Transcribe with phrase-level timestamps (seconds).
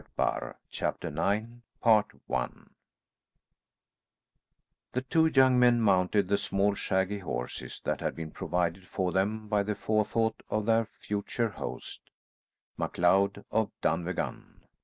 [0.17, 1.13] THE KING
[1.83, 2.71] DRINKS
[4.93, 9.47] The two young men mounted the small shaggy horses that had been provided for them
[9.47, 12.01] by the forethought of their future host,
[12.77, 14.63] MacLeod of Dunvegan.